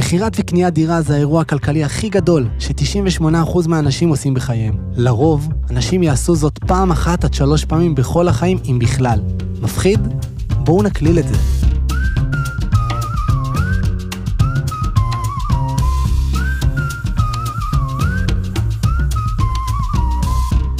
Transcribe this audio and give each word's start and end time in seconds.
מכירת 0.00 0.32
וקניית 0.38 0.74
דירה 0.74 1.02
זה 1.02 1.14
האירוע 1.14 1.40
הכלכלי 1.40 1.84
הכי 1.84 2.08
גדול 2.08 2.48
ש-98% 2.58 3.68
מהאנשים 3.68 4.08
עושים 4.08 4.34
בחייהם. 4.34 4.74
לרוב, 4.96 5.48
אנשים 5.70 6.02
יעשו 6.02 6.36
זאת 6.36 6.58
פעם 6.58 6.90
אחת 6.90 7.24
עד 7.24 7.34
שלוש 7.34 7.64
פעמים 7.64 7.94
בכל 7.94 8.28
החיים, 8.28 8.58
אם 8.70 8.78
בכלל. 8.78 9.20
מפחיד? 9.62 10.00
בואו 10.58 10.82
נקליל 10.82 11.18
את 11.18 11.24
זה. 11.28 11.34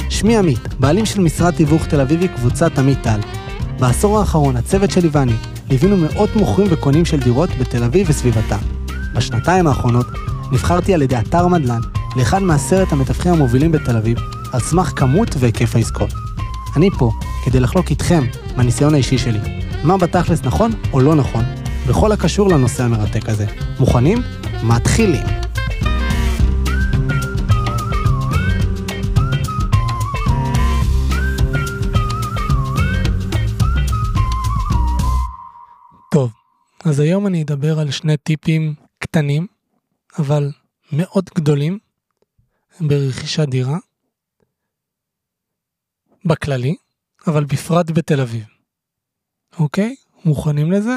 שמי 0.09 0.37
עמית, 0.37 0.73
בעלים 0.79 1.05
של 1.05 1.21
משרד 1.21 1.53
תיווך 1.53 1.85
תל 1.85 2.01
אביבי 2.01 2.27
קבוצת 2.27 2.79
עמית 2.79 3.01
טל. 3.03 3.19
בעשור 3.79 4.19
האחרון, 4.19 4.55
הצוות 4.55 4.91
שלי 4.91 5.09
ואני 5.11 5.35
ליווינו 5.69 5.97
מאות 5.97 6.35
מוכרים 6.35 6.67
וקונים 6.71 7.05
של 7.05 7.19
דירות 7.19 7.49
בתל 7.59 7.83
אביב 7.83 8.07
וסביבתה. 8.09 8.80
בשנתיים 9.13 9.67
האחרונות 9.67 10.07
נבחרתי 10.51 10.93
על 10.93 11.01
ידי 11.01 11.17
אתר 11.17 11.47
מדל"ן 11.47 11.79
לאחד 12.15 12.43
מעשרת 12.43 12.91
המתווכים 12.91 13.33
המובילים 13.33 13.71
בתל 13.71 13.97
אביב, 13.97 14.17
על 14.53 14.59
סמך 14.59 14.93
כמות 14.95 15.35
והיקף 15.39 15.75
העסקאות. 15.75 16.13
אני 16.75 16.89
פה 16.97 17.11
כדי 17.45 17.59
לחלוק 17.59 17.89
איתכם 17.89 18.23
מהניסיון 18.55 18.93
האישי 18.93 19.17
שלי, 19.17 19.39
מה 19.83 19.97
בתכלס 19.97 20.43
נכון 20.43 20.71
או 20.93 20.99
לא 20.99 21.15
נכון, 21.15 21.43
בכל 21.87 22.11
הקשור 22.11 22.49
לנושא 22.49 22.83
המרתק 22.83 23.29
הזה. 23.29 23.45
מוכנים? 23.79 24.17
מתחילים. 24.63 25.23
טוב, 36.11 36.31
אז 36.85 36.99
היום 36.99 37.27
אני 37.27 37.43
אדבר 37.43 37.79
על 37.79 37.91
שני 37.91 38.17
טיפים 38.17 38.80
קטנים, 39.11 39.47
אבל 40.19 40.51
מאוד 40.91 41.29
גדולים, 41.35 41.79
ברכישת 42.79 43.47
דירה, 43.47 43.77
בכללי, 46.25 46.75
אבל 47.27 47.43
בפרט 47.43 47.91
בתל 47.91 48.21
אביב. 48.21 48.43
אוקיי? 49.59 49.95
מוכנים 50.25 50.71
לזה? 50.71 50.95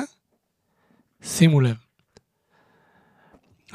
שימו 1.23 1.61
לב. 1.61 1.77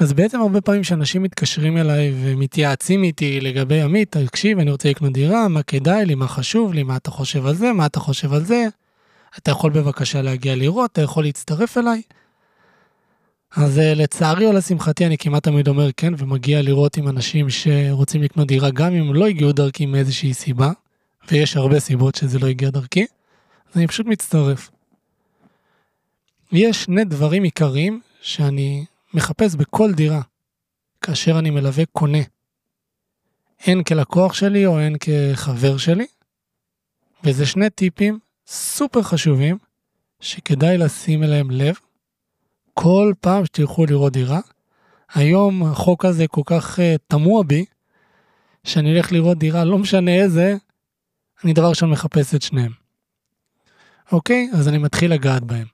אז 0.00 0.12
בעצם 0.12 0.40
הרבה 0.40 0.60
פעמים 0.60 0.84
שאנשים 0.84 1.22
מתקשרים 1.22 1.76
אליי 1.76 2.12
ומתייעצים 2.22 3.02
איתי 3.02 3.40
לגבי 3.40 3.80
עמית, 3.80 4.16
תקשיב, 4.16 4.58
אני 4.58 4.70
רוצה 4.70 4.90
לקנות 4.90 5.12
דירה, 5.12 5.48
מה 5.48 5.62
כדאי 5.62 6.06
לי, 6.06 6.14
מה 6.14 6.28
חשוב 6.28 6.72
לי, 6.72 6.82
מה 6.82 6.96
אתה 6.96 7.10
חושב 7.10 7.46
על 7.46 7.54
זה, 7.54 7.72
מה 7.72 7.86
אתה 7.86 8.00
חושב 8.00 8.32
על 8.32 8.44
זה, 8.44 8.66
אתה 9.38 9.50
יכול 9.50 9.72
בבקשה 9.72 10.22
להגיע 10.22 10.56
לראות, 10.56 10.92
אתה 10.92 11.02
יכול 11.02 11.24
להצטרף 11.24 11.78
אליי. 11.78 12.02
אז 13.56 13.78
אה, 13.78 13.94
לצערי 13.94 14.46
או 14.46 14.52
לשמחתי 14.52 15.06
אני 15.06 15.18
כמעט 15.18 15.42
תמיד 15.42 15.68
אומר 15.68 15.90
כן 15.96 16.12
ומגיע 16.18 16.62
לראות 16.62 16.96
עם 16.96 17.08
אנשים 17.08 17.50
שרוצים 17.50 18.22
לקנות 18.22 18.48
דירה 18.48 18.70
גם 18.70 18.94
אם 18.94 19.14
לא 19.14 19.26
הגיעו 19.26 19.52
דרכי 19.52 19.86
מאיזושהי 19.86 20.34
סיבה, 20.34 20.70
ויש 21.28 21.56
הרבה 21.56 21.80
סיבות 21.80 22.14
שזה 22.14 22.38
לא 22.38 22.46
הגיע 22.46 22.70
דרכי, 22.70 23.06
אז 23.70 23.76
אני 23.76 23.86
פשוט 23.86 24.06
מצטרף. 24.06 24.70
יש 26.52 26.84
שני 26.84 27.04
דברים 27.04 27.42
עיקריים 27.42 28.00
שאני 28.22 28.84
מחפש 29.14 29.54
בכל 29.54 29.92
דירה 29.92 30.20
כאשר 31.00 31.38
אני 31.38 31.50
מלווה 31.50 31.84
קונה. 31.92 32.22
הן 33.66 33.82
כלקוח 33.82 34.32
שלי 34.32 34.66
או 34.66 34.78
הן 34.78 34.96
כחבר 35.00 35.76
שלי, 35.76 36.06
וזה 37.24 37.46
שני 37.46 37.70
טיפים 37.70 38.18
סופר 38.46 39.02
חשובים 39.02 39.58
שכדאי 40.20 40.78
לשים 40.78 41.22
אליהם 41.22 41.50
לב 41.50 41.74
כל 42.74 43.12
פעם 43.20 43.44
שתלכו 43.44 43.86
לראות 43.86 44.12
דירה. 44.12 44.40
היום 45.14 45.62
החוק 45.62 46.04
הזה 46.04 46.26
כל 46.26 46.42
כך 46.46 46.78
uh, 46.78 46.82
תמוה 47.08 47.44
בי, 47.44 47.64
שאני 48.64 48.96
אלך 48.96 49.12
לראות 49.12 49.38
דירה, 49.38 49.64
לא 49.64 49.78
משנה 49.78 50.14
איזה, 50.14 50.56
אני 51.44 51.52
דבר 51.52 51.68
ראשון 51.68 51.90
מחפש 51.90 52.34
את 52.34 52.42
שניהם. 52.42 52.72
אוקיי? 54.12 54.50
אז 54.54 54.68
אני 54.68 54.78
מתחיל 54.78 55.12
לגעת 55.12 55.44
בהם. 55.44 55.66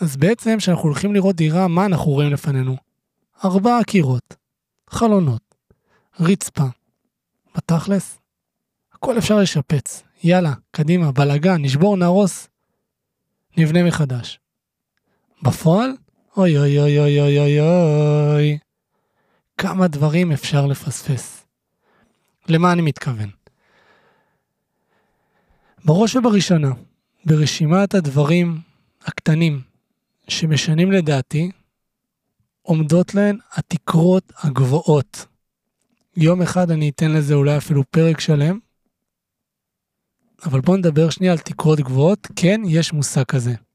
אז 0.00 0.16
בעצם 0.16 0.56
כשאנחנו 0.58 0.82
הולכים 0.82 1.14
לראות 1.14 1.36
דירה, 1.36 1.68
מה 1.68 1.86
אנחנו 1.86 2.12
רואים 2.12 2.32
לפנינו? 2.32 2.76
ארבעה 3.44 3.84
קירות, 3.84 4.36
חלונות, 4.90 5.54
רצפה. 6.20 6.64
בתכלס, 7.56 8.18
הכל 8.92 9.18
אפשר 9.18 9.36
לשפץ. 9.36 10.02
יאללה, 10.24 10.52
קדימה, 10.70 11.12
בלאגן, 11.12 11.62
נשבור, 11.62 11.96
נהרוס, 11.96 12.48
נבנה 13.56 13.82
מחדש. 13.82 14.40
בפועל, 15.42 15.90
אוי 16.36 16.58
אוי 16.58 16.78
אוי 16.80 16.98
אוי 16.98 17.20
אוי 17.20 17.38
אוי 17.38 17.60
אוי, 17.60 18.58
כמה 19.58 19.88
דברים 19.88 20.32
אפשר 20.32 20.66
לפספס. 20.66 21.46
למה 22.48 22.72
אני 22.72 22.82
מתכוון? 22.82 23.30
בראש 25.84 26.16
ובראשונה, 26.16 26.70
ברשימת 27.24 27.94
הדברים 27.94 28.60
הקטנים 29.02 29.60
שמשנים 30.28 30.92
לדעתי, 30.92 31.50
עומדות 32.62 33.14
להן 33.14 33.38
התקרות 33.52 34.32
הגבוהות. 34.38 35.26
יום 36.16 36.42
אחד 36.42 36.70
אני 36.70 36.88
אתן 36.88 37.10
לזה 37.12 37.34
אולי 37.34 37.56
אפילו 37.56 37.82
פרק 37.90 38.20
שלם, 38.20 38.58
אבל 40.44 40.60
בואו 40.60 40.76
נדבר 40.76 41.10
שנייה 41.10 41.32
על 41.32 41.38
תקרות 41.38 41.80
גבוהות. 41.80 42.26
כן, 42.36 42.60
יש 42.66 42.92
מושג 42.92 43.24
כזה. 43.24 43.65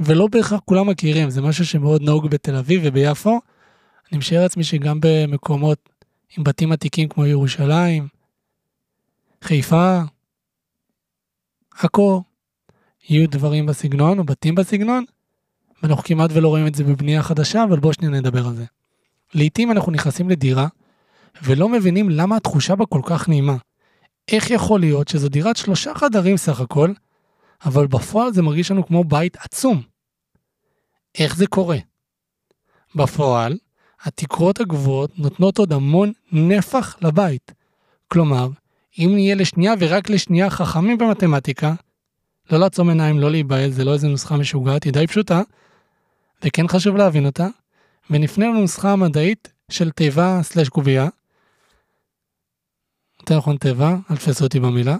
ולא 0.00 0.26
בהכרח 0.26 0.60
כולם 0.64 0.88
מכירים, 0.88 1.30
זה 1.30 1.42
משהו 1.42 1.66
שמאוד 1.66 2.02
נהוג 2.02 2.30
בתל 2.30 2.56
אביב 2.56 2.80
וביפו. 2.84 3.40
אני 4.10 4.18
משער 4.18 4.42
לעצמי 4.42 4.64
שגם 4.64 4.98
במקומות 5.02 5.88
עם 6.36 6.44
בתים 6.44 6.72
עתיקים 6.72 7.08
כמו 7.08 7.26
ירושלים, 7.26 8.08
חיפה, 9.44 10.00
עכו, 11.78 12.22
יהיו 13.08 13.28
דברים 13.30 13.66
בסגנון 13.66 14.18
או 14.18 14.24
בתים 14.24 14.54
בסגנון, 14.54 15.04
ואנחנו 15.82 16.04
כמעט 16.04 16.30
ולא 16.32 16.48
רואים 16.48 16.66
את 16.66 16.74
זה 16.74 16.84
בבנייה 16.84 17.22
חדשה, 17.22 17.64
אבל 17.64 17.80
בואו 17.80 17.92
שניה 17.92 18.10
נדבר 18.10 18.46
על 18.46 18.54
זה. 18.54 18.64
לעתים 19.34 19.70
אנחנו 19.70 19.92
נכנסים 19.92 20.30
לדירה 20.30 20.66
ולא 21.42 21.68
מבינים 21.68 22.10
למה 22.10 22.36
התחושה 22.36 22.76
בה 22.76 22.86
כל 22.86 23.00
כך 23.04 23.28
נעימה. 23.28 23.56
איך 24.28 24.50
יכול 24.50 24.80
להיות 24.80 25.08
שזו 25.08 25.28
דירת 25.28 25.56
שלושה 25.56 25.94
חדרים 25.94 26.36
סך 26.36 26.60
הכל, 26.60 26.92
אבל 27.64 27.86
בפועל 27.86 28.32
זה 28.32 28.42
מרגיש 28.42 28.70
לנו 28.70 28.86
כמו 28.86 29.04
בית 29.04 29.36
עצום. 29.36 29.82
איך 31.18 31.36
זה 31.36 31.46
קורה? 31.46 31.78
בפועל, 32.94 33.58
התקרות 34.02 34.60
הגבוהות 34.60 35.18
נותנות 35.18 35.58
עוד 35.58 35.72
המון 35.72 36.12
נפח 36.32 36.96
לבית. 37.02 37.52
כלומר, 38.08 38.48
אם 38.98 39.10
נהיה 39.14 39.34
לשנייה 39.34 39.74
ורק 39.78 40.10
לשנייה 40.10 40.50
חכמים 40.50 40.98
במתמטיקה, 40.98 41.74
לא 42.50 42.58
לעצום 42.58 42.88
עיניים, 42.88 43.18
לא 43.18 43.30
להיבהל, 43.30 43.70
זה 43.70 43.84
לא 43.84 43.92
איזה 43.92 44.08
נוסחה 44.08 44.36
משוגעת, 44.36 44.84
היא 44.84 44.92
די 44.92 45.06
פשוטה, 45.06 45.42
וכן 46.44 46.68
חשוב 46.68 46.96
להבין 46.96 47.26
אותה, 47.26 47.48
ונפנה 48.10 48.46
לנוסחה 48.46 48.92
המדעית 48.92 49.52
של 49.70 49.90
תיבה 49.90 50.40
סלש 50.42 50.68
קובייה, 50.68 51.08
יותר 53.20 53.38
נכון 53.38 53.56
תיבה, 53.56 53.96
אל 54.10 54.16
תפסו 54.16 54.44
אותי 54.44 54.60
במילה, 54.60 54.96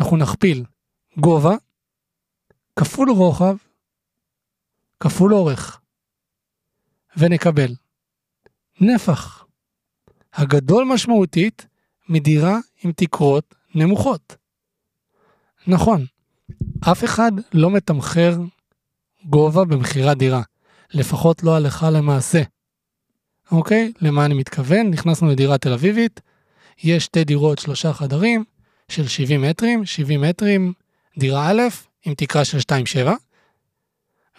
אנחנו 0.00 0.16
נכפיל 0.16 0.64
גובה 1.18 1.54
כפול 2.76 3.10
רוחב 3.10 3.56
כפול 5.00 5.34
אורך, 5.34 5.80
ונקבל 7.16 7.74
נפח 8.80 9.44
הגדול 10.34 10.84
משמעותית 10.84 11.66
מדירה 12.08 12.58
עם 12.84 12.92
תקרות 12.92 13.54
נמוכות. 13.74 14.36
נכון, 15.66 16.04
אף 16.80 17.04
אחד 17.04 17.32
לא 17.52 17.70
מתמחר 17.70 18.36
גובה 19.24 19.64
במכירת 19.64 20.18
דירה, 20.18 20.42
לפחות 20.94 21.42
לא 21.42 21.56
הלכה 21.56 21.90
למעשה. 21.90 22.42
אוקיי? 23.52 23.92
למה 24.00 24.24
אני 24.24 24.34
מתכוון? 24.34 24.90
נכנסנו 24.90 25.28
לדירה 25.28 25.58
תל 25.58 25.72
אביבית, 25.72 26.20
יש 26.82 27.04
שתי 27.04 27.24
דירות 27.24 27.58
שלושה 27.58 27.92
חדרים 27.92 28.44
של 28.88 29.08
70 29.08 29.42
מטרים, 29.42 29.86
70 29.86 30.20
מטרים 30.20 30.72
דירה 31.18 31.50
א' 31.50 31.62
עם 32.06 32.14
תקרה 32.14 32.44
של 32.44 32.58
2.7, 32.58 33.10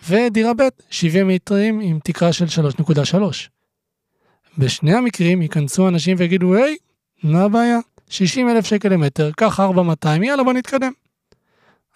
ודירה 0.09 0.53
ב' 0.53 0.61
70 0.89 1.27
מטרים 1.27 1.79
עם 1.79 1.99
תקרה 2.03 2.33
של 2.33 2.45
3.3. 2.45 3.17
בשני 4.57 4.93
המקרים 4.93 5.41
ייכנסו 5.41 5.87
אנשים 5.87 6.15
ויגידו, 6.19 6.55
היי, 6.55 6.77
מה 7.23 7.43
הבעיה? 7.43 7.79
60 8.09 8.49
אלף 8.49 8.65
שקל 8.65 8.89
למטר, 8.89 9.31
קח 9.31 9.59
4,200, 9.59 10.23
יאללה 10.23 10.43
בוא 10.43 10.53
נתקדם. 10.53 10.91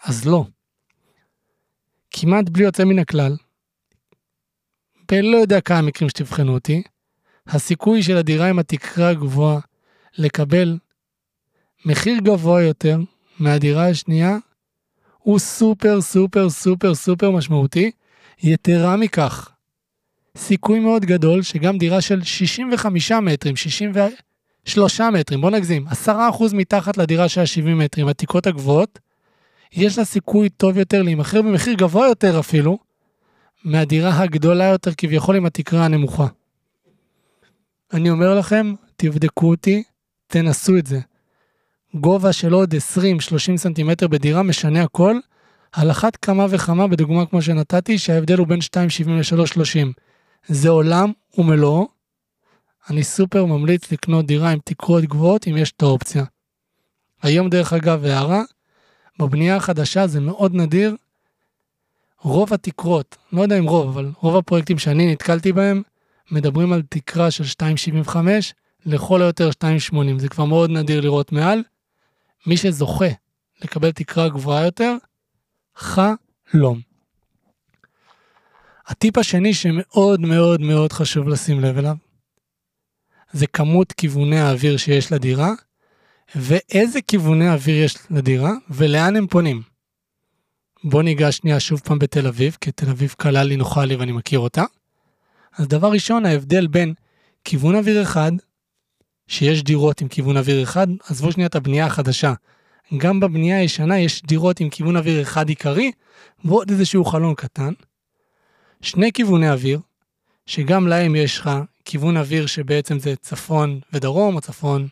אז 0.04 0.26
לא. 0.26 0.46
כמעט 2.12 2.50
בלי 2.50 2.64
יוצא 2.64 2.84
מן 2.84 3.00
הכלל, 3.00 3.36
בלא 5.12 5.38
יודע 5.38 5.62
כמה 5.62 5.82
מקרים 5.82 6.10
שתבחנו 6.10 6.54
אותי, 6.54 6.84
הסיכוי 7.48 8.04
של 8.04 8.18
הדירה 8.18 8.50
עם 8.50 8.60
התקרה 8.60 9.10
הגבוהה 9.10 9.60
לקבל 10.18 10.78
מחיר 11.86 12.18
גבוה 12.18 12.62
יותר 12.62 12.98
מהדירה 13.40 13.90
השנייה 13.90 14.38
הוא 15.24 15.40
סופר 15.40 16.02
סופר 16.02 16.50
סופר 16.50 16.96
סופר 16.96 17.32
משמעותי. 17.32 17.92
יתרה 18.44 18.96
מכך, 18.96 19.52
סיכוי 20.38 20.80
מאוד 20.80 21.06
גדול 21.06 21.42
שגם 21.42 21.78
דירה 21.78 22.02
של 22.02 22.24
65 22.24 23.12
מטרים, 23.12 23.56
63 23.56 25.02
מטרים, 25.02 25.42
בוא 25.42 25.50
נגזים, 25.50 25.88
10% 25.88 26.12
מתחת 26.54 26.98
לדירה 26.98 27.30
של 27.30 27.42
ה-70 27.42 27.70
מטרים, 27.70 28.08
התקרות 28.08 28.48
הגבוהות, 28.48 29.00
יש 29.74 29.98
לה 29.98 30.06
סיכוי 30.06 30.50
טוב 30.50 30.78
יותר 30.78 31.02
להימכר 31.02 31.42
במחיר 31.42 31.74
גבוה 31.74 32.08
יותר 32.08 32.40
אפילו, 32.40 32.78
מהדירה 33.64 34.20
הגדולה 34.24 34.66
יותר 34.66 34.92
כביכול 34.98 35.36
עם 35.36 35.46
התקרה 35.46 35.86
הנמוכה. 35.86 36.28
אני 37.94 38.10
אומר 38.10 38.40
לכם, 38.40 38.74
תבדקו 38.96 39.50
אותי, 39.50 39.84
תנסו 40.28 40.78
את 40.78 40.88
זה. 40.88 41.00
גובה 41.96 42.34
של 42.34 42.54
עוד 42.54 42.74
20-30 42.76 43.58
סנטימטר 43.58 44.08
בדירה 44.08 44.44
משנה 44.44 44.84
הכל, 44.84 45.16
על 45.72 45.92
אחת 45.92 46.16
כמה 46.16 46.46
וכמה 46.50 46.88
בדוגמה 46.88 47.26
כמו 47.26 47.42
שנתתי, 47.42 47.98
שההבדל 47.98 48.38
הוא 48.38 48.48
בין 48.48 48.60
2.70 48.60 49.10
ל-3.30. 49.10 49.88
זה 50.48 50.70
עולם 50.70 51.12
ומלואו. 51.38 51.88
אני 52.90 53.04
סופר 53.04 53.46
ממליץ 53.46 53.92
לקנות 53.92 54.26
דירה 54.26 54.50
עם 54.52 54.60
תקרות 54.64 55.04
גבוהות 55.04 55.48
אם 55.48 55.58
יש 55.58 55.72
את 55.72 55.82
האופציה. 55.82 56.24
היום 57.22 57.50
דרך 57.50 57.74
אגב 57.74 58.06
הערה, 58.06 58.42
בבנייה 59.20 59.56
החדשה 59.56 60.08
זה 60.08 60.20
מאוד 60.20 60.56
נדיר. 60.56 60.96
רוב 62.22 62.54
התקרות, 62.54 63.18
לא 63.34 63.42
יודע 63.42 63.58
אם 63.60 63.68
רוב, 63.68 63.88
אבל 63.88 64.12
רוב 64.20 64.38
הפרויקטים 64.38 64.80
שאני 64.80 65.12
נתקלתי 65.12 65.52
בהם, 65.52 65.82
מדברים 66.32 66.74
על 66.74 66.82
תקרה 66.90 67.32
של 67.32 67.44
2.75 68.08 68.16
לכל 68.86 69.22
היותר 69.22 69.50
2.80, 69.50 69.96
זה 70.18 70.30
כבר 70.30 70.46
מאוד 70.46 70.70
נדיר 70.70 71.02
לראות 71.02 71.32
מעל. 71.32 71.64
מי 72.48 72.58
שזוכה 72.58 73.10
לקבל 73.64 73.92
תקרה 73.92 74.30
גבוהה 74.30 74.66
יותר, 74.66 74.96
חלום. 75.76 76.82
הטיפ 78.88 79.18
השני 79.18 79.54
שמאוד 79.54 80.22
מאוד 80.22 80.62
מאוד 80.62 80.94
חשוב 80.94 81.28
לשים 81.28 81.60
לב 81.60 81.78
אליו, 81.78 81.96
זה 83.32 83.48
כמות 83.48 83.92
כיווני 83.92 84.40
האוויר 84.40 84.78
שיש 84.78 85.12
לדירה, 85.12 85.52
ואיזה 86.36 87.02
כיווני 87.02 87.50
אוויר 87.50 87.84
יש 87.86 87.98
לדירה, 88.10 88.52
ולאן 88.70 89.16
הם 89.16 89.28
פונים. 89.28 89.62
בוא 90.84 91.04
ניגש 91.04 91.38
שנייה 91.38 91.60
שוב 91.60 91.80
פעם 91.80 92.00
בתל 92.00 92.28
אביב, 92.28 92.58
כי 92.62 92.72
תל 92.72 92.90
אביב 92.90 93.16
קלה 93.18 93.44
לי, 93.44 93.56
נוחה 93.56 93.86
לי 93.86 93.96
ואני 93.96 94.12
מכיר 94.12 94.40
אותה. 94.40 94.64
אז 95.58 95.68
דבר 95.68 95.92
ראשון, 95.92 96.26
ההבדל 96.26 96.68
בין 96.68 96.94
כיוון 97.44 97.76
אוויר 97.76 98.02
אחד, 98.02 98.32
שיש 99.32 99.64
דירות 99.64 100.02
עם 100.02 100.08
כיוון 100.08 100.38
אוויר 100.38 100.64
אחד, 100.64 100.88
עזבו 101.10 101.32
שנייה 101.32 101.48
את 101.48 101.56
הבנייה 101.56 101.86
החדשה. 101.86 102.34
גם 102.98 103.20
בבנייה 103.20 103.60
הישנה 103.60 104.00
יש 104.00 104.22
דירות 104.22 104.60
עם 104.60 104.70
כיוון 104.70 104.98
אוויר 104.98 105.22
אחד 105.22 105.50
עיקרי, 105.50 105.92
ועוד 106.46 106.70
איזשהו 106.70 107.06
חלון 107.06 107.36
קטן. 107.36 107.74
שני 108.82 109.12
כיווני 109.12 109.50
אוויר, 109.50 109.80
שגם 110.46 110.88
להם 110.88 111.16
יש 111.16 111.38
לך 111.40 111.50
כיוון 111.86 112.18
אוויר 112.18 112.46
שבעצם 112.46 113.00
זה 113.00 113.16
צפון 113.16 113.80
ודרום, 113.94 114.36
או 114.36 114.42
צפון... 114.42 114.88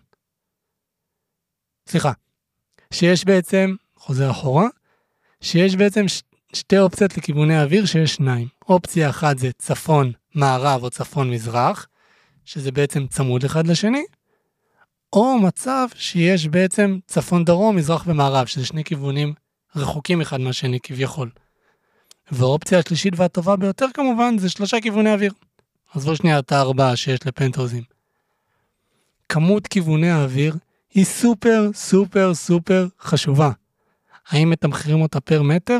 סליחה. 1.89 2.11
שיש 2.93 3.25
בעצם, 3.25 3.75
חוזר 3.95 4.31
אחורה, 4.31 4.67
שיש 5.41 5.75
בעצם 5.75 6.07
ש... 6.07 6.21
שתי 6.53 6.79
אופציות 6.79 7.17
לכיווני 7.17 7.61
אוויר 7.61 7.85
שיש 7.85 8.15
שניים. 8.15 8.47
אופציה 8.69 9.09
אחת 9.09 9.37
זה 9.37 9.51
צפון 9.57 10.11
מערב 10.35 10.83
או 10.83 10.89
צפון 10.89 11.31
מזרח, 11.31 11.87
שזה 12.45 12.71
בעצם 12.71 13.07
צמוד 13.07 13.43
אחד 13.43 13.67
לשני, 13.67 14.03
או 15.13 15.39
מצב 15.39 15.87
שיש 15.95 16.47
בעצם 16.47 16.99
צפון 17.07 17.45
דרום, 17.45 17.75
מזרח 17.75 18.03
ומערב, 18.07 18.45
שזה 18.45 18.65
שני 18.65 18.83
כיוונים 18.83 19.33
רחוקים 19.75 20.21
אחד 20.21 20.39
מהשני 20.39 20.79
כביכול. 20.79 21.29
והאופציה 22.31 22.79
השלישית 22.79 23.13
והטובה 23.17 23.55
ביותר 23.55 23.85
כמובן 23.93 24.37
זה 24.37 24.49
שלושה 24.49 24.81
כיווני 24.81 25.13
אוויר. 25.13 25.33
עזבו 25.95 26.15
שנייה 26.15 26.39
את 26.39 26.51
הארבעה 26.51 26.95
שיש 26.95 27.27
לפנטהאוזים. 27.27 27.83
כמות 29.29 29.67
כיווני 29.67 30.09
האוויר 30.09 30.55
היא 30.93 31.05
סופר 31.05 31.69
סופר 31.73 32.33
סופר 32.33 32.87
חשובה. 33.01 33.51
האם 34.29 34.49
מתמחרים 34.49 35.01
אותה 35.01 35.19
פר 35.19 35.41
מטר? 35.41 35.79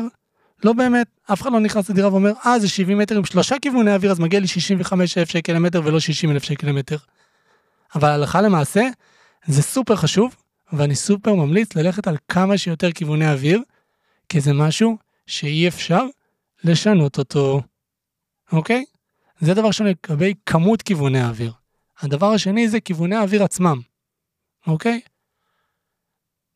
לא 0.64 0.72
באמת, 0.72 1.06
אף 1.32 1.42
אחד 1.42 1.52
לא 1.52 1.60
נכנס 1.60 1.90
לדירה 1.90 2.08
ואומר, 2.08 2.32
אה, 2.46 2.58
זה 2.58 2.68
70 2.68 2.98
מטר 2.98 3.16
עם 3.16 3.24
שלושה 3.24 3.56
כיווני 3.62 3.94
אוויר, 3.94 4.10
אז 4.10 4.18
מגיע 4.18 4.40
לי 4.40 4.46
65 4.46 5.18
אלף 5.18 5.30
שקל 5.30 5.52
למטר 5.52 5.82
ולא 5.84 6.00
60 6.00 6.30
אלף 6.30 6.42
שקל 6.42 6.66
למטר. 6.66 6.96
אבל 7.94 8.08
הלכה 8.08 8.40
למעשה, 8.40 8.88
זה 9.46 9.62
סופר 9.62 9.96
חשוב, 9.96 10.34
ואני 10.72 10.94
סופר 10.94 11.34
ממליץ 11.34 11.74
ללכת 11.74 12.06
על 12.06 12.16
כמה 12.28 12.58
שיותר 12.58 12.92
כיווני 12.92 13.30
אוויר, 13.30 13.62
כי 14.28 14.40
זה 14.40 14.52
משהו 14.52 14.98
שאי 15.26 15.68
אפשר 15.68 16.04
לשנות 16.64 17.18
אותו, 17.18 17.62
אוקיי? 18.52 18.84
זה 19.40 19.54
דבר 19.54 19.66
ראשון 19.66 19.86
לגבי 19.86 20.34
כמות 20.46 20.82
כיווני 20.82 21.20
האוויר. 21.20 21.52
הדבר 22.00 22.26
השני 22.26 22.68
זה 22.68 22.80
כיווני 22.80 23.16
האוויר 23.16 23.44
עצמם, 23.44 23.80
אוקיי? 24.66 25.00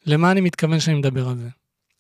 למה 0.07 0.31
אני 0.31 0.41
מתכוון 0.41 0.81
שאני 0.81 0.99
מדבר 0.99 1.29
על 1.29 1.37
זה? 1.37 1.49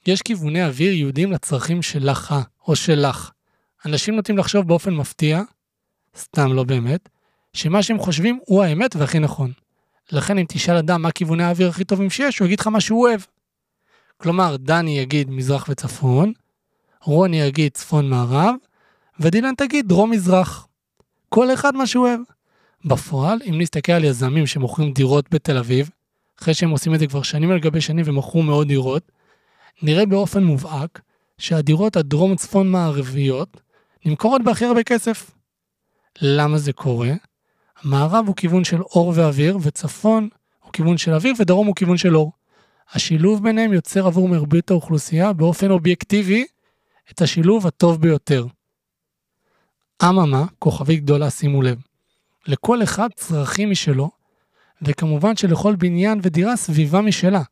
יש 0.07 0.23
כיווני 0.23 0.65
אוויר 0.67 0.93
ייעודים 0.93 1.33
לצרכים 1.33 1.83
שלך 1.83 2.35
או 2.67 2.77
שלך. 2.77 3.31
אנשים 3.87 4.17
נוטים 4.17 4.39
לחשוב 4.39 4.69
באופן 4.69 4.95
מפתיע, 4.95 5.43
סתם 6.17 6.53
לא 6.53 6.65
באמת, 6.65 7.09
שמה 7.53 7.83
שהם 7.83 7.99
חושבים 7.99 8.39
הוא 8.47 8.63
האמת 8.63 8.97
והכי 8.97 9.19
נכון. 9.19 9.53
לכן 10.13 10.39
אם 10.39 10.45
תשאל 10.49 10.77
אדם 10.77 11.03
מה 11.03 11.11
כיווני 11.11 11.45
האוויר 11.45 11.69
הכי 11.69 11.85
טובים 11.85 12.11
שיש, 12.11 12.39
הוא 12.39 12.47
יגיד 12.47 12.61
לך 12.61 12.67
מה 12.67 12.81
שהוא 12.81 13.07
אוהב. 13.09 13.21
כלומר, 14.17 14.57
דני 14.57 14.99
יגיד 14.99 15.31
מזרח 15.31 15.67
וצפון, 15.69 16.33
רוני 17.03 17.41
יגיד 17.41 17.73
צפון 17.73 18.11
מערב, 18.11 18.55
ודילן 19.21 19.55
תגיד 19.55 19.89
דרום 19.89 20.11
מזרח. 20.11 20.67
כל 21.29 21.55
אחד 21.55 21.75
מה 21.75 21.87
שהוא 21.87 22.07
אוהב. 22.07 22.21
בפועל, 22.85 23.39
אם 23.51 23.61
נסתכל 23.61 23.93
על 23.93 24.05
יזמים 24.05 24.47
שמוכרים 24.47 24.93
דירות 24.93 25.31
בתל 25.31 25.59
אביב, 25.59 25.91
אחרי 26.41 26.55
שהם 26.55 26.71
עושים 26.71 26.95
את 26.95 26.99
זה 26.99 27.07
כבר 27.07 27.23
שנים 27.23 27.51
על 27.51 27.59
גבי 27.59 27.81
שנים 27.81 28.05
ומכרו 28.09 28.43
מאות 28.43 28.67
דירות, 28.67 29.13
נראה 29.83 30.07
באופן 30.07 30.45
מובהק 30.45 31.01
שהדירות 31.39 31.97
הדרום 31.97 32.37
צפון 32.37 32.71
מערביות 32.71 33.61
נמכרות 34.05 34.43
בהכי 34.45 34.65
הרבה 34.65 34.83
כסף. 34.83 35.31
למה 36.23 36.59
זה 36.59 36.73
קורה? 36.73 37.13
מערב 37.83 38.25
הוא 38.27 38.37
כיוון 38.37 38.65
של 38.65 38.83
אור 38.83 39.13
ואוויר, 39.17 39.59
וצפון 39.63 40.29
הוא 40.61 40.73
כיוון 40.73 40.99
של 40.99 41.15
אוויר, 41.15 41.35
ודרום 41.39 41.67
הוא 41.67 41.75
כיוון 41.75 41.97
של 41.97 42.17
אור. 42.17 42.33
השילוב 42.93 43.43
ביניהם 43.43 43.73
יוצר 43.73 44.07
עבור 44.07 44.29
מרבית 44.29 44.71
האוכלוסייה 44.71 45.33
באופן 45.33 45.71
אובייקטיבי 45.71 46.47
את 47.11 47.23
השילוב 47.23 47.67
הטוב 47.67 48.01
ביותר. 48.01 48.47
אממה, 50.03 50.45
כוכבית 50.59 51.03
גדולה 51.03 51.31
שימו 51.31 51.63
לב, 51.63 51.79
לכל 52.47 52.83
אחד 52.83 53.09
צרכים 53.17 53.71
משלו, 53.71 54.11
וכמובן 54.83 55.37
שלכל 55.37 55.77
בניין 55.77 56.21
ודירה 56.23 56.57
סביבה 56.57 57.01
משלה. 57.01 57.43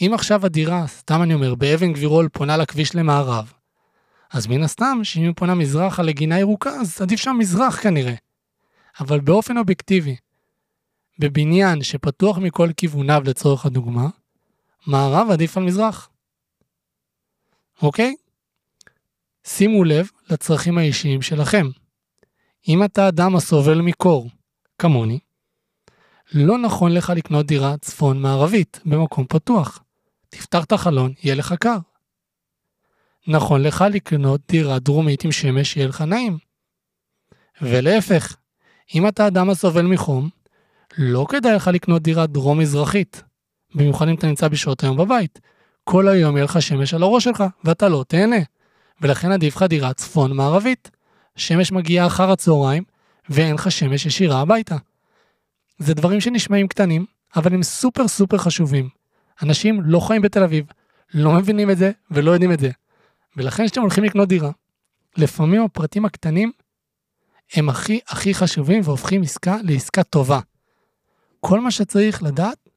אם 0.00 0.10
עכשיו 0.14 0.46
הדירה, 0.46 0.86
סתם 0.86 1.22
אני 1.22 1.34
אומר, 1.34 1.54
באבן 1.54 1.92
גבירול 1.92 2.28
פונה 2.28 2.56
לכביש 2.56 2.94
למערב, 2.94 3.52
אז 4.32 4.46
מן 4.46 4.62
הסתם, 4.62 5.00
שאם 5.02 5.22
היא 5.22 5.32
פונה 5.36 5.54
מזרחה 5.54 6.02
לגינה 6.02 6.38
ירוקה, 6.38 6.70
אז 6.70 7.02
עדיף 7.02 7.20
שם 7.20 7.36
מזרח 7.38 7.82
כנראה. 7.82 8.14
אבל 9.00 9.20
באופן 9.20 9.58
אובייקטיבי, 9.58 10.16
בבניין 11.18 11.82
שפתוח 11.82 12.38
מכל 12.38 12.68
כיווניו 12.76 13.22
לצורך 13.24 13.66
הדוגמה, 13.66 14.08
מערב 14.86 15.30
עדיף 15.30 15.56
על 15.56 15.62
מזרח. 15.62 16.10
אוקיי? 17.82 18.14
שימו 19.44 19.84
לב 19.84 20.08
לצרכים 20.30 20.78
האישיים 20.78 21.22
שלכם. 21.22 21.66
אם 22.68 22.84
אתה 22.84 23.08
אדם 23.08 23.36
הסובל 23.36 23.80
מקור, 23.80 24.30
כמוני, 24.78 25.18
לא 26.34 26.58
נכון 26.58 26.92
לך 26.92 27.12
לקנות 27.16 27.46
דירה 27.46 27.76
צפון 27.76 28.22
מערבית 28.22 28.80
במקום 28.84 29.26
פתוח. 29.28 29.82
תפתח 30.28 30.64
את 30.64 30.72
החלון, 30.72 31.12
יהיה 31.22 31.34
לך 31.34 31.52
קר. 31.52 31.78
נכון 33.26 33.62
לך 33.62 33.84
לקנות 33.92 34.40
דירה 34.48 34.78
דרומית 34.78 35.24
עם 35.24 35.32
שמש, 35.32 35.76
יהיה 35.76 35.88
לך 35.88 36.00
נעים. 36.00 36.38
ולהפך, 37.62 38.36
אם 38.94 39.08
אתה 39.08 39.26
אדם 39.26 39.50
הסובל 39.50 39.86
מחום, 39.86 40.28
לא 40.98 41.26
כדאי 41.28 41.54
לך 41.54 41.68
לקנות 41.68 42.02
דירה 42.02 42.26
דרום-מזרחית, 42.26 43.22
במיוחד 43.74 44.08
אם 44.08 44.14
אתה 44.14 44.26
נמצא 44.26 44.48
בשעות 44.48 44.82
היום 44.82 44.96
בבית. 44.96 45.40
כל 45.84 46.08
היום 46.08 46.36
יהיה 46.36 46.44
לך 46.44 46.62
שמש 46.62 46.94
על 46.94 47.02
הראש 47.02 47.24
שלך, 47.24 47.44
ואתה 47.64 47.88
לא 47.88 48.04
תהנה. 48.08 48.36
ולכן 49.00 49.32
עדיף 49.32 49.56
לך 49.56 49.62
דירה 49.62 49.92
צפון-מערבית. 49.92 50.90
שמש 51.36 51.72
מגיעה 51.72 52.06
אחר 52.06 52.30
הצהריים, 52.30 52.82
ואין 53.28 53.54
לך 53.54 53.70
שמש 53.70 54.06
ישירה 54.06 54.40
הביתה. 54.40 54.76
זה 55.78 55.94
דברים 55.94 56.20
שנשמעים 56.20 56.68
קטנים, 56.68 57.06
אבל 57.36 57.54
הם 57.54 57.62
סופר 57.62 58.08
סופר 58.08 58.38
חשובים. 58.38 58.88
אנשים 59.42 59.80
לא 59.84 60.00
חיים 60.00 60.22
בתל 60.22 60.42
אביב, 60.42 60.64
לא 61.14 61.32
מבינים 61.32 61.70
את 61.70 61.78
זה 61.78 61.90
ולא 62.10 62.30
יודעים 62.30 62.52
את 62.52 62.60
זה. 62.60 62.70
ולכן 63.36 63.66
כשאתם 63.66 63.80
הולכים 63.80 64.04
לקנות 64.04 64.28
דירה, 64.28 64.50
לפעמים 65.16 65.62
הפרטים 65.62 66.04
הקטנים 66.04 66.52
הם 67.54 67.68
הכי 67.68 68.00
הכי 68.08 68.34
חשובים 68.34 68.80
והופכים 68.84 69.22
עסקה 69.22 69.56
לעסקה 69.62 70.02
טובה. 70.02 70.40
כל 71.40 71.60
מה 71.60 71.70
שצריך 71.70 72.22
לדעת 72.22 72.68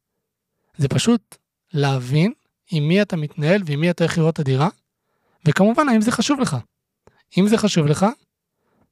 זה 0.78 0.88
פשוט 0.88 1.36
להבין 1.74 2.34
עם 2.72 2.88
מי 2.88 3.02
אתה 3.02 3.16
מתנהל 3.16 3.62
ועם 3.66 3.80
מי 3.80 3.90
אתה 3.90 4.04
הולך 4.04 4.18
לראות 4.18 4.34
את 4.34 4.40
הדירה, 4.40 4.70
וכמובן 5.48 5.90
האם 5.90 6.02
זה 6.02 6.12
חשוב 6.12 6.40
לך. 6.40 6.58
אם 7.38 7.48
זה 7.48 7.58
חשוב 7.58 7.86
לך, 7.86 8.06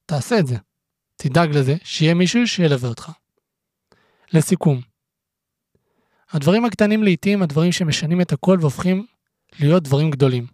תעשה 0.06 0.40
את 0.40 0.48
זה. 0.48 0.56
תדאג 1.16 1.58
לזה 1.58 1.76
שיהיה 1.84 2.14
מישהו 2.14 2.48
שילווה 2.48 2.90
אותך. 2.90 3.12
לסיכום, 4.34 4.82
הדברים 6.32 6.66
הקטנים 6.66 7.04
לעיתים 7.04 7.42
הדברים 7.42 7.72
שמשנים 7.72 8.22
את 8.22 8.34
הכל 8.34 8.58
והופכים 8.62 9.06
להיות 9.60 9.84
דברים 9.84 10.12
גדולים. 10.12 10.48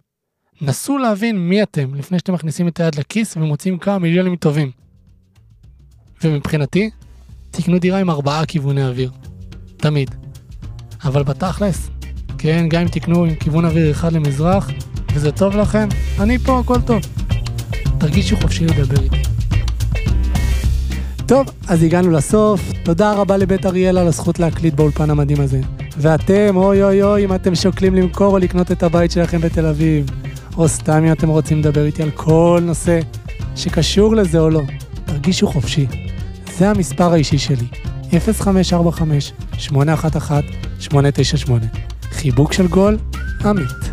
נסו 0.62 0.98
להבין 0.98 1.50
מי 1.50 1.64
אתם 1.64 1.96
לפני 1.96 2.20
שאתם 2.20 2.34
מכניסים 2.34 2.68
את 2.68 2.80
היד 2.80 2.96
לכיס 2.96 3.38
ומוצאים 3.38 3.80
כמה 3.80 4.00
מיליונים 4.00 4.36
טובים. 4.36 4.72
ומבחינתי, 6.24 6.90
תקנו 7.52 7.80
דירה 7.80 8.00
עם 8.00 8.10
ארבעה 8.10 8.46
כיווני 8.46 8.86
אוויר. 8.88 9.12
תמיד. 9.78 10.16
אבל 11.04 11.24
בתכלס, 11.24 11.90
כן, 12.38 12.66
גם 12.70 12.82
אם 12.82 12.88
תקנו 12.88 13.26
עם 13.26 13.36
כיוון 13.36 13.66
אוויר 13.66 13.92
אחד 13.92 14.14
למזרח, 14.14 14.70
וזה 15.14 15.32
טוב 15.32 15.56
לכם, 15.56 15.88
אני 16.20 16.38
פה, 16.38 16.60
הכל 16.60 16.82
טוב. 16.82 17.02
תרגישו 17.98 18.38
חופשי 18.38 18.66
לדבר 18.66 19.04
איתי. 19.04 19.22
טוב, 21.26 21.48
אז 21.68 21.84
הגענו 21.84 22.12
לסוף. 22.12 22.72
תודה 22.84 23.14
רבה 23.14 23.38
לבית 23.38 23.66
אריאל 23.66 23.98
על 23.98 24.08
הזכות 24.08 24.40
להקליט 24.40 24.74
באולפן 24.74 25.10
המדהים 25.10 25.42
הזה. 25.42 25.62
ואתם, 25.98 26.56
אוי 26.56 26.84
אוי 26.84 27.04
אוי, 27.04 27.26
אם 27.26 27.36
אתם 27.36 27.56
שוקלים 27.56 27.96
למכור 27.96 28.34
או 28.34 28.38
לקנות 28.38 28.72
את 28.72 28.84
הבית 28.84 29.12
שלכם 29.12 29.42
בתל 29.42 29.66
אביב, 29.66 30.06
או 30.58 30.68
סתם 30.68 31.04
אם 31.04 31.12
אתם 31.12 31.30
רוצים 31.30 31.60
לדבר 31.60 31.86
איתי 31.86 32.04
על 32.04 32.12
כל 32.12 32.60
נושא 32.64 33.00
שקשור 33.56 34.16
לזה 34.16 34.40
או 34.40 34.50
לא, 34.50 34.62
תרגישו 35.06 35.48
חופשי. 35.48 36.09
זה 36.60 36.70
המספר 36.70 37.14
האישי 37.14 37.38
שלי, 37.38 37.68
0545-811-898. 38.10 38.18
חיבוק 42.12 42.54
של 42.54 42.68
גול, 42.68 42.98
עמית. 43.46 43.89